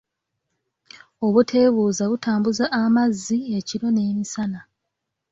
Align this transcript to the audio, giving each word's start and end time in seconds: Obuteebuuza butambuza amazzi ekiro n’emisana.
Obuteebuuza 1.25 2.03
butambuza 2.11 2.65
amazzi 2.83 3.37
ekiro 3.57 3.87
n’emisana. 3.91 4.61